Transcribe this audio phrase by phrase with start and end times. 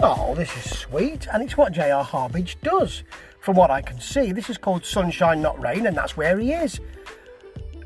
[0.00, 2.04] Oh, this is sweet, and it's what J.R.
[2.04, 3.02] Harbidge does.
[3.40, 6.52] From what I can see, this is called Sunshine Not Rain, and that's where he
[6.52, 6.78] is.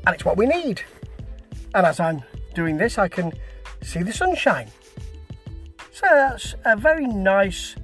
[0.05, 0.83] And it's what we need.
[1.73, 2.21] And as I'm
[2.53, 3.33] doing this, I can
[3.81, 4.67] see the sunshine.
[5.91, 7.75] So that's a very nice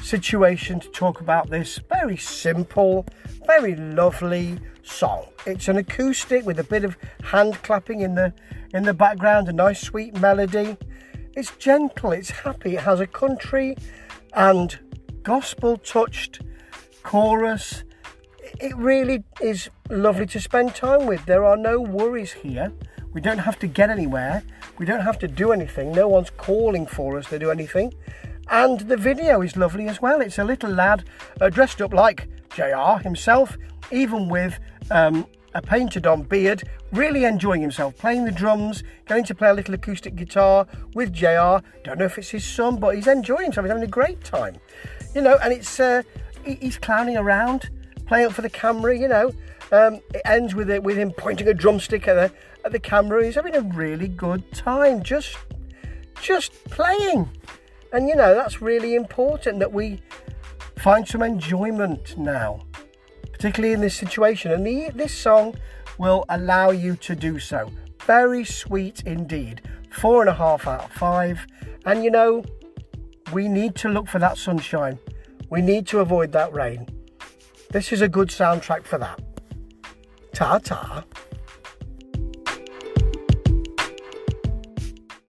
[0.00, 3.04] situation to talk about this very simple,
[3.46, 5.26] very lovely song.
[5.44, 8.32] It's an acoustic with a bit of hand clapping in the
[8.74, 10.76] in the background, a nice sweet melody.
[11.36, 13.76] It's gentle, it's happy, it has a country
[14.34, 14.78] and
[15.24, 16.40] gospel touched
[17.02, 17.82] chorus.
[18.60, 21.26] It really is lovely to spend time with.
[21.26, 22.72] There are no worries here.
[23.12, 24.44] We don't have to get anywhere.
[24.78, 25.90] We don't have to do anything.
[25.90, 27.92] No one's calling for us to do anything.
[28.48, 30.20] And the video is lovely as well.
[30.20, 31.04] It's a little lad
[31.40, 33.56] uh, dressed up like JR himself,
[33.90, 34.60] even with
[34.92, 39.54] um, a painted on beard, really enjoying himself, playing the drums, going to play a
[39.54, 41.58] little acoustic guitar with JR.
[41.84, 43.64] Don't know if it's his son, but he's enjoying himself.
[43.64, 44.56] He's having a great time.
[45.14, 46.02] You know, and it's uh,
[46.44, 47.70] he's clowning around,
[48.06, 49.32] playing up for the camera, you know.
[49.72, 52.32] Um, it ends with it with him pointing a drumstick at the
[52.64, 53.24] at the camera.
[53.24, 55.36] He's having a really good time, just
[56.20, 57.30] just playing.
[57.92, 60.02] And you know, that's really important that we
[60.76, 62.60] find some enjoyment now,
[63.44, 64.52] particularly in this situation.
[64.52, 65.54] And the, this song
[65.98, 67.70] will allow you to do so.
[68.06, 69.60] Very sweet indeed.
[69.90, 71.46] Four and a half out of five.
[71.84, 72.42] And you know,
[73.34, 74.98] we need to look for that sunshine.
[75.50, 76.88] We need to avoid that rain.
[77.70, 79.20] This is a good soundtrack for that.
[80.32, 81.04] Ta ta.